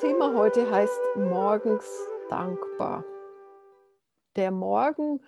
Thema 0.00 0.32
heute 0.32 0.70
heißt 0.70 1.00
morgens 1.16 1.84
dankbar. 2.30 3.04
Der 4.36 4.52
Morgen 4.52 5.20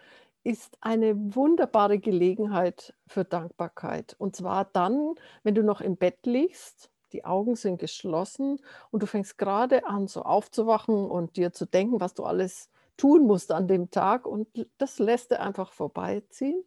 ist 0.44 0.78
eine 0.80 1.16
wunderbare 1.34 1.98
Gelegenheit 1.98 2.94
für 3.08 3.24
Dankbarkeit. 3.24 4.14
Und 4.18 4.36
zwar 4.36 4.66
dann, 4.66 5.16
wenn 5.42 5.56
du 5.56 5.64
noch 5.64 5.80
im 5.80 5.96
Bett 5.96 6.24
liegst, 6.24 6.88
die 7.12 7.24
Augen 7.24 7.56
sind 7.56 7.78
geschlossen 7.78 8.60
und 8.92 9.02
du 9.02 9.08
fängst 9.08 9.38
gerade 9.38 9.86
an, 9.86 10.06
so 10.06 10.22
aufzuwachen 10.22 11.10
und 11.10 11.36
dir 11.36 11.52
zu 11.52 11.66
denken, 11.66 11.98
was 11.98 12.14
du 12.14 12.22
alles 12.22 12.70
tun 12.96 13.26
musst 13.26 13.50
an 13.50 13.66
dem 13.66 13.90
Tag. 13.90 14.24
Und 14.24 14.68
das 14.78 15.00
lässt 15.00 15.32
du 15.32 15.40
einfach 15.40 15.72
vorbeiziehen. 15.72 16.62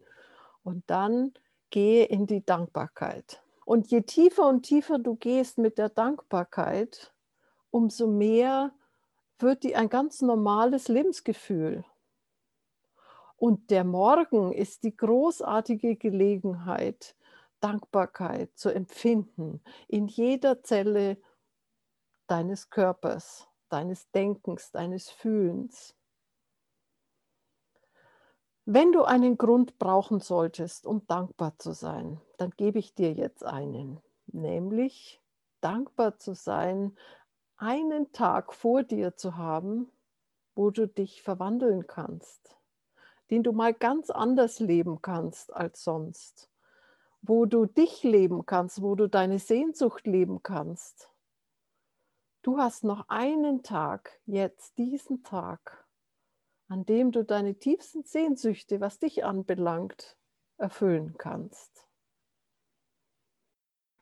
Und 0.61 0.83
dann 0.87 1.31
gehe 1.69 2.03
in 2.03 2.27
die 2.27 2.45
Dankbarkeit. 2.45 3.41
Und 3.63 3.91
je 3.91 4.01
tiefer 4.01 4.49
und 4.49 4.63
tiefer 4.63 4.99
du 4.99 5.15
gehst 5.15 5.57
mit 5.57 5.77
der 5.77 5.87
Dankbarkeit, 5.87 7.12
umso 7.73 8.05
mehr 8.05 8.71
wird 9.39 9.63
die 9.63 9.75
ein 9.75 9.89
ganz 9.89 10.21
normales 10.21 10.87
Lebensgefühl. 10.87 11.83
Und 13.35 13.71
der 13.71 13.83
Morgen 13.83 14.53
ist 14.53 14.83
die 14.83 14.95
großartige 14.95 15.95
Gelegenheit, 15.95 17.15
Dankbarkeit 17.59 18.51
zu 18.55 18.69
empfinden 18.69 19.61
in 19.87 20.07
jeder 20.07 20.61
Zelle 20.63 21.17
deines 22.27 22.69
Körpers, 22.69 23.47
deines 23.69 24.09
Denkens, 24.11 24.71
deines 24.71 25.09
Fühlens. 25.09 25.95
Wenn 28.65 28.91
du 28.91 29.03
einen 29.03 29.37
Grund 29.37 29.79
brauchen 29.79 30.19
solltest, 30.19 30.85
um 30.85 31.05
dankbar 31.07 31.57
zu 31.57 31.73
sein, 31.73 32.21
dann 32.37 32.51
gebe 32.51 32.79
ich 32.79 32.93
dir 32.93 33.13
jetzt 33.13 33.43
einen, 33.43 33.99
nämlich 34.27 35.21
dankbar 35.59 36.19
zu 36.19 36.33
sein, 36.35 36.95
einen 37.63 38.11
Tag 38.11 38.53
vor 38.53 38.83
dir 38.83 39.15
zu 39.15 39.37
haben, 39.37 39.89
wo 40.53 40.69
du 40.69 40.85
dich 40.85 41.23
verwandeln 41.23 41.87
kannst, 41.87 42.57
den 43.31 43.41
du 43.41 43.53
mal 43.53 43.73
ganz 43.73 44.09
anders 44.09 44.59
leben 44.59 45.01
kannst 45.01 45.53
als 45.53 45.81
sonst, 45.81 46.51
wo 47.21 47.45
du 47.45 47.65
dich 47.65 48.03
leben 48.03 48.45
kannst, 48.45 48.81
wo 48.81 48.95
du 48.95 49.07
deine 49.07 49.39
Sehnsucht 49.39 50.05
leben 50.05 50.43
kannst. 50.43 51.09
Du 52.41 52.57
hast 52.57 52.83
noch 52.83 53.07
einen 53.07 53.63
Tag, 53.63 54.19
jetzt 54.25 54.77
diesen 54.77 55.23
Tag, 55.23 55.87
an 56.67 56.85
dem 56.85 57.13
du 57.13 57.23
deine 57.23 57.55
tiefsten 57.55 58.03
Sehnsüchte, 58.03 58.81
was 58.81 58.99
dich 58.99 59.23
anbelangt, 59.23 60.17
erfüllen 60.57 61.15
kannst. 61.17 61.82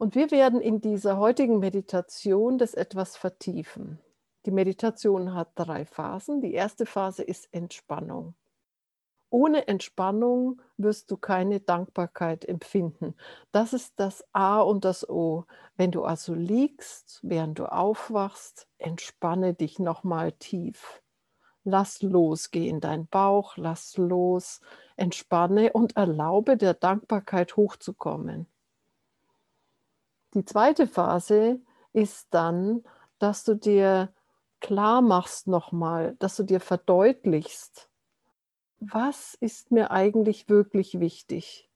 Und 0.02 0.16
wir 0.16 0.32
werden 0.32 0.62
in 0.62 0.82
dieser 0.82 1.18
heutigen 1.18 1.60
Meditation 1.60 2.58
das 2.58 2.74
etwas 2.74 3.18
vertiefen. 3.18 4.00
Die 4.48 4.52
Meditation 4.52 5.36
hat 5.36 5.52
drei 5.54 5.86
Phasen. 5.86 6.42
Die 6.42 6.56
erste 6.56 6.88
Phase 6.88 7.22
ist 7.22 7.48
Entspannung. 7.54 8.34
Ohne 9.30 9.68
Entspannung 9.68 10.60
wirst 10.76 11.12
du 11.12 11.18
keine 11.18 11.60
Dankbarkeit 11.60 12.46
empfinden. 12.46 13.14
Das 13.52 13.74
ist 13.74 13.94
das 13.98 14.26
A 14.34 14.62
und 14.62 14.86
das 14.86 15.08
O. 15.08 15.46
Wenn 15.78 15.92
du 15.92 16.04
also 16.04 16.34
liegst, 16.34 17.20
während 17.22 17.60
du 17.60 17.72
aufwachst, 17.72 18.68
entspanne 18.80 19.54
dich 19.54 19.78
nochmal 19.78 20.32
tief. 20.32 21.04
Lass 21.64 22.02
los, 22.02 22.50
geh 22.50 22.68
in 22.68 22.80
deinen 22.80 23.06
Bauch, 23.06 23.56
lass 23.56 23.98
los, 23.98 24.62
entspanne 24.96 25.74
und 25.74 25.96
erlaube 25.96 26.58
der 26.58 26.74
Dankbarkeit 26.74 27.56
hochzukommen. 27.56 28.48
Die 30.34 30.46
zweite 30.46 30.88
Phase 30.88 31.60
ist 31.94 32.28
dann, 32.32 32.84
dass 33.20 33.44
du 33.44 33.56
dir 33.56 34.14
klar 34.62 35.02
machst 35.02 35.48
nochmal, 35.48 36.16
dass 36.20 36.38
du 36.38 36.44
dir 36.44 36.60
verdeutlichst, 36.60 37.90
was 38.80 39.36
ist 39.36 39.72
mir 39.72 39.92
eigentlich 39.92 40.50
wirklich 40.50 41.00
wichtig 41.00 41.70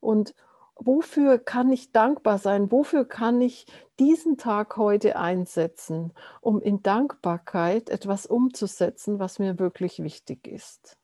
und 0.00 0.34
wofür 0.76 1.38
kann 1.38 1.72
ich 1.72 1.92
dankbar 1.92 2.38
sein? 2.38 2.70
Wofür 2.70 3.04
kann 3.06 3.40
ich 3.40 3.66
diesen 3.98 4.36
Tag 4.36 4.76
heute 4.76 5.16
einsetzen, 5.16 6.12
um 6.40 6.60
in 6.60 6.82
Dankbarkeit 6.82 7.90
etwas 7.90 8.26
umzusetzen, 8.26 9.18
was 9.18 9.38
mir 9.38 9.58
wirklich 9.58 10.02
wichtig 10.02 10.46
ist? 10.46 10.96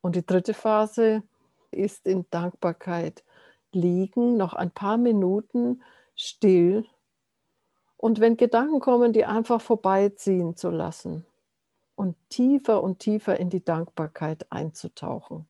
Und 0.00 0.16
die 0.16 0.26
dritte 0.26 0.54
Phase 0.54 1.22
ist 1.70 2.06
in 2.06 2.26
Dankbarkeit 2.30 3.24
liegen, 3.76 4.36
noch 4.36 4.54
ein 4.54 4.70
paar 4.70 4.96
Minuten 4.96 5.82
still 6.14 6.84
und 7.96 8.20
wenn 8.20 8.36
Gedanken 8.36 8.80
kommen, 8.80 9.12
die 9.12 9.24
einfach 9.24 9.60
vorbeiziehen 9.60 10.56
zu 10.56 10.70
lassen 10.70 11.24
und 11.94 12.14
tiefer 12.28 12.82
und 12.82 12.98
tiefer 12.98 13.38
in 13.40 13.50
die 13.50 13.64
Dankbarkeit 13.64 14.46
einzutauchen. 14.50 15.46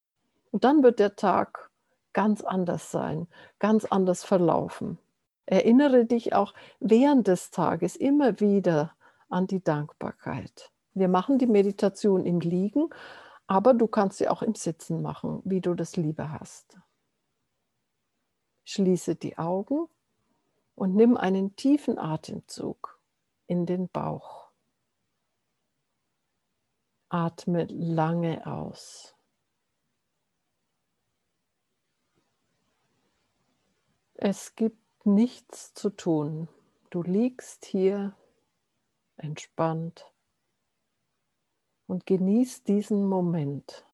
Und 0.53 0.65
dann 0.65 0.83
wird 0.83 0.99
der 0.99 1.17
Tag 1.17 1.71
ganz 2.13 2.43
anders 2.43 2.91
sein, 2.91 3.27
ganz 3.59 3.85
anders 3.85 4.25
verlaufen. 4.25 4.99
Erinnere 5.45 6.07
dich 6.07 6.35
auch 6.35 6.55
während 6.81 7.27
des 7.27 7.51
Tages 7.51 7.97
immer 7.97 8.41
wieder 8.41 8.93
an 9.29 9.47
die 9.47 9.63
Dankbarkeit. 9.63 10.71
Wir 10.95 11.09
machen 11.09 11.39
die 11.39 11.47
Meditation 11.47 12.25
im 12.25 12.41
Liegen, 12.41 12.89
aber 13.47 13.75
du 13.75 13.87
kannst 13.87 14.19
sie 14.19 14.29
auch 14.29 14.43
im 14.43 14.55
Sitzen 14.55 15.03
machen, 15.03 15.43
wie 15.45 15.61
du 15.61 15.75
das 15.75 15.97
lieber 15.97 16.33
hast. 16.33 16.79
Schließe 18.67 19.15
die 19.15 19.39
Augen 19.39 19.89
und 20.75 20.97
nimm 20.97 21.17
einen 21.17 21.55
tiefen 21.55 21.99
Atemzug 21.99 23.01
in 23.47 23.65
den 23.65 23.89
Bauch. 23.89 24.51
Atme 27.09 27.67
lange 27.71 28.45
aus. 28.45 29.15
Es 34.15 34.57
gibt 34.57 35.07
nichts 35.07 35.73
zu 35.75 35.91
tun. 35.91 36.49
Du 36.91 37.05
liegst 37.05 37.67
hier 37.67 38.17
entspannt 39.17 40.13
und 41.87 42.05
genießt 42.05 42.67
diesen 42.67 43.07
Moment. 43.07 43.86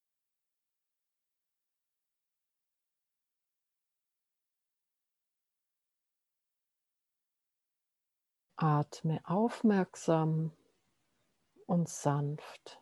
Atme 8.57 9.21
aufmerksam 9.25 10.53
und 11.67 11.89
sanft. 11.89 12.79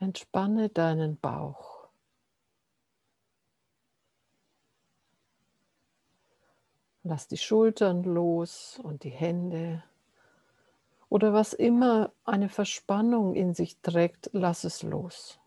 Entspanne 0.00 0.68
deinen 0.68 1.16
Bauch. 1.18 1.88
Lass 7.02 7.26
die 7.26 7.36
Schultern 7.36 8.02
los 8.02 8.78
und 8.82 9.02
die 9.02 9.10
Hände. 9.10 9.82
Oder 11.08 11.32
was 11.32 11.52
immer 11.52 12.12
eine 12.24 12.48
Verspannung 12.48 13.34
in 13.34 13.54
sich 13.54 13.78
trägt, 13.80 14.30
lass 14.32 14.64
es 14.64 14.82
los. 14.82 15.40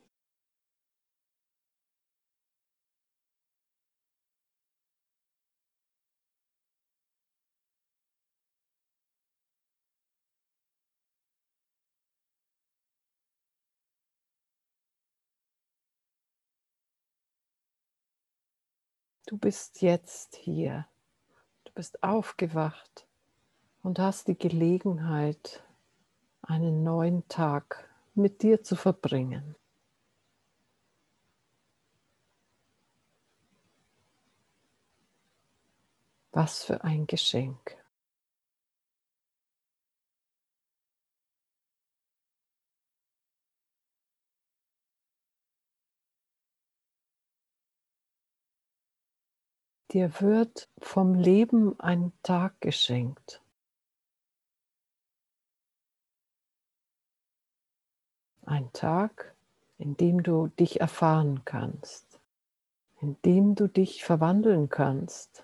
Du 19.28 19.38
bist 19.38 19.82
jetzt 19.82 20.36
hier. 20.36 20.88
Du 21.64 21.72
bist 21.74 22.04
aufgewacht 22.04 23.08
und 23.84 24.00
hast 24.00 24.28
die 24.28 24.38
Gelegenheit, 24.38 25.64
einen 26.42 26.84
neuen 26.84 27.28
Tag 27.28 27.90
mit 28.16 28.42
dir 28.42 28.64
zu 28.64 28.76
verbringen. 28.76 29.56
Was 36.32 36.64
für 36.64 36.84
ein 36.84 37.08
Geschenk. 37.08 37.81
Dir 49.92 50.22
wird 50.22 50.70
vom 50.78 51.16
Leben 51.16 51.78
ein 51.82 52.14
Tag 52.24 52.62
geschenkt. 52.62 53.42
Ein 58.46 58.72
Tag, 58.72 59.36
in 59.78 59.98
dem 59.98 60.24
du 60.24 60.48
dich 60.48 60.80
erfahren 60.80 61.42
kannst, 61.44 62.22
in 63.02 63.18
dem 63.26 63.56
du 63.56 63.68
dich 63.68 64.06
verwandeln 64.06 64.70
kannst. 64.70 65.44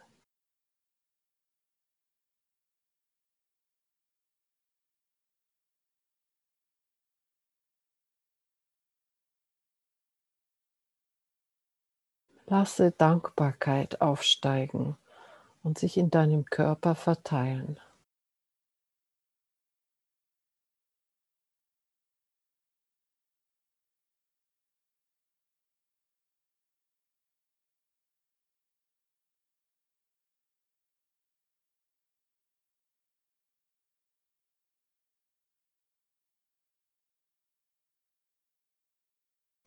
Lasse 12.49 12.91
Dankbarkeit 12.91 13.99
aufsteigen 13.99 14.95
und 15.63 15.77
sich 15.77 15.97
in 15.97 16.09
deinem 16.09 16.45
Körper 16.45 16.95
verteilen. 16.95 17.77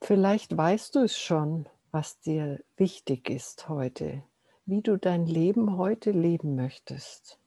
Vielleicht 0.03 0.57
weißt 0.57 0.95
du 0.95 1.01
es 1.01 1.19
schon, 1.19 1.69
was 1.93 2.21
dir 2.21 2.63
wichtig 2.77 3.29
ist 3.29 3.69
heute, 3.69 4.23
wie 4.67 4.83
du 4.83 4.97
dein 4.97 5.27
Leben 5.27 5.77
heute 5.77 6.11
leben 6.11 6.57
möchtest. 6.57 7.39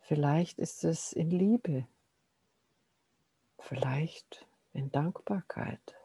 Vielleicht 0.00 0.58
ist 0.58 0.84
es 0.84 1.12
in 1.12 1.30
Liebe, 1.30 1.86
vielleicht 3.58 4.46
in 4.72 4.90
Dankbarkeit 4.92 5.96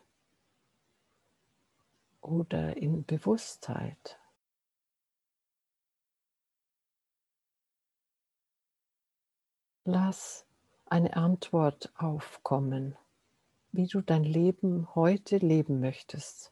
oder 2.22 2.78
in 2.78 3.06
Bewusstheit. 3.06 4.20
Lass 9.84 10.46
eine 10.86 11.16
Antwort 11.16 11.92
aufkommen 11.96 12.98
wie 13.72 13.88
du 13.88 14.02
dein 14.02 14.24
Leben 14.24 14.94
heute 14.96 15.38
leben 15.38 15.80
möchtest. 15.80 16.52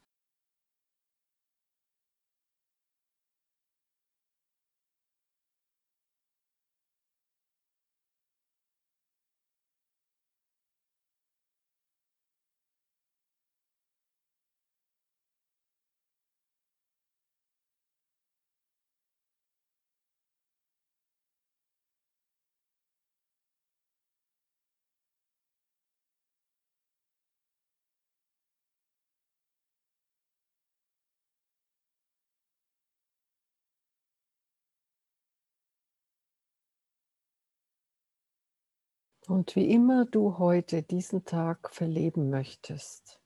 Und 39.30 39.56
wie 39.56 39.70
immer 39.70 40.06
du 40.06 40.40
heute 40.40 40.82
diesen 40.82 41.24
Tag 41.24 41.70
verleben 41.72 42.32
möchtest, 42.32 43.22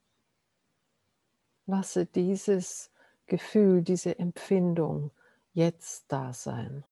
lasse 1.65 2.05
dieses 2.05 2.91
Gefühl, 3.25 3.81
diese 3.83 4.19
Empfindung 4.19 5.11
jetzt 5.53 6.11
da 6.11 6.33
sein. 6.33 6.83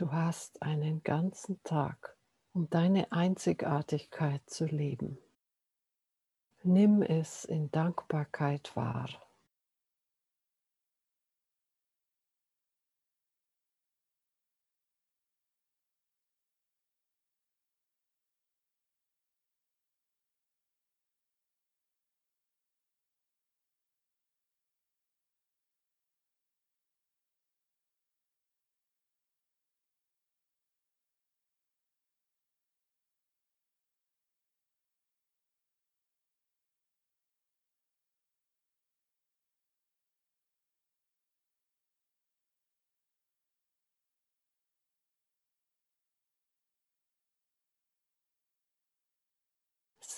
Du 0.00 0.12
hast 0.12 0.62
einen 0.62 1.02
ganzen 1.02 1.62
Tag, 1.62 2.16
um 2.54 2.70
deine 2.70 3.12
Einzigartigkeit 3.12 4.40
zu 4.48 4.64
leben. 4.64 5.18
Nimm 6.62 7.02
es 7.02 7.44
in 7.44 7.70
Dankbarkeit 7.70 8.74
wahr. 8.74 9.10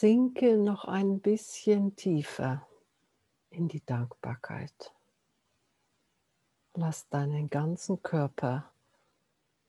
Sinke 0.02 0.56
noch 0.56 0.84
ein 0.86 1.20
bisschen 1.20 1.94
tiefer 1.94 2.66
in 3.50 3.68
die 3.68 3.86
Dankbarkeit. 3.86 4.92
Lass 6.74 7.08
deinen 7.08 7.48
ganzen 7.48 8.02
Körper, 8.02 8.68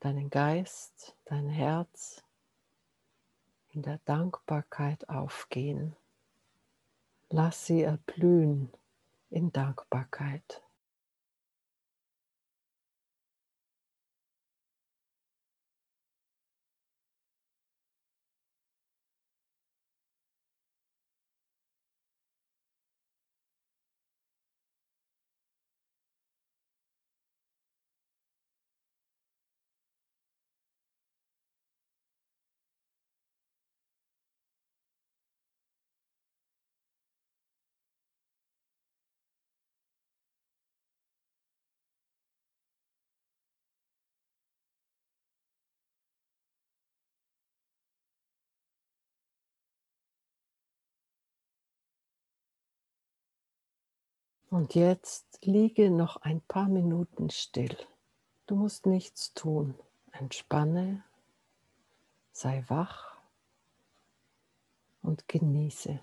deinen 0.00 0.30
Geist, 0.30 1.14
dein 1.24 1.48
Herz 1.48 2.24
in 3.70 3.82
der 3.82 4.00
Dankbarkeit 4.06 5.08
aufgehen. 5.08 5.94
Lass 7.30 7.66
sie 7.66 7.82
erblühen 7.82 8.72
in 9.30 9.52
Dankbarkeit. 9.52 10.63
Und 54.54 54.76
jetzt 54.76 55.40
liege 55.42 55.90
noch 55.90 56.18
ein 56.18 56.40
paar 56.40 56.68
Minuten 56.68 57.28
still. 57.28 57.76
Du 58.46 58.54
musst 58.54 58.86
nichts 58.86 59.34
tun. 59.34 59.74
Entspanne, 60.12 61.02
sei 62.30 62.62
wach 62.68 63.16
und 65.02 65.26
genieße. 65.26 65.98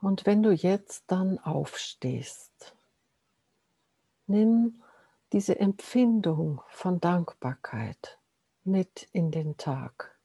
Und 0.00 0.24
wenn 0.24 0.42
du 0.42 0.52
jetzt 0.52 1.04
dann 1.08 1.38
aufstehst, 1.38 2.74
nimm 4.26 4.82
diese 5.32 5.58
Empfindung 5.60 6.62
von 6.68 7.00
Dankbarkeit 7.00 8.18
mit 8.64 9.08
in 9.12 9.30
den 9.30 9.56
Tag. 9.56 10.18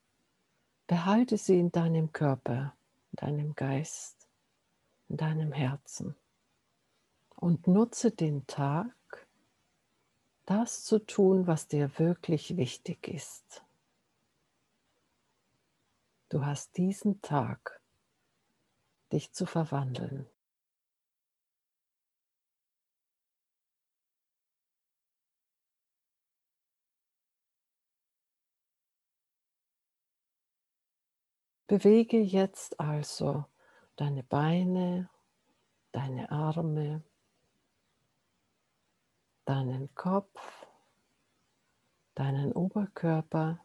Behalte 0.88 1.38
sie 1.38 1.60
in 1.60 1.72
deinem 1.72 2.12
Körper, 2.12 2.75
in 3.12 3.15
deinem 3.17 3.55
Geist, 3.55 4.27
in 5.10 5.17
deinem 5.17 5.51
Herzen 5.51 6.15
und 7.36 7.67
nutze 7.67 8.12
den 8.12 8.48
Tag, 8.48 8.94
das 10.46 10.84
zu 10.84 11.00
tun, 11.00 11.48
was 11.48 11.67
dir 11.67 11.98
wirklich 11.98 12.55
wichtig 12.55 13.08
ist. 13.08 13.63
Du 16.29 16.46
hast 16.46 16.77
diesen 16.77 17.22
Tag, 17.22 17.82
dich 19.12 19.32
zu 19.34 19.46
verwandeln. 19.46 20.28
Bewege 31.68 32.20
jetzt 32.20 32.80
also 32.80 33.46
deine 33.96 34.22
Beine, 34.22 35.10
deine 35.92 36.30
Arme, 36.30 37.04
deinen 39.46 39.94
Kopf, 39.96 40.68
deinen 42.14 42.52
Oberkörper. 42.54 43.60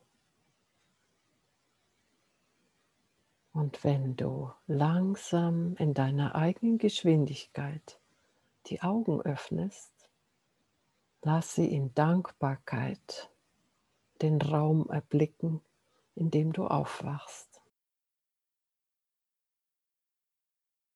Und 3.52 3.82
wenn 3.82 4.16
du 4.16 4.52
langsam 4.66 5.74
in 5.76 5.92
deiner 5.92 6.34
eigenen 6.34 6.78
Geschwindigkeit 6.78 8.00
die 8.66 8.80
Augen 8.80 9.20
öffnest, 9.22 9.92
lass 11.22 11.56
sie 11.56 11.72
in 11.72 11.92
Dankbarkeit 11.94 13.30
den 14.22 14.40
Raum 14.40 14.88
erblicken, 14.88 15.60
in 16.14 16.30
dem 16.30 16.52
du 16.52 16.66
aufwachst. 16.66 17.49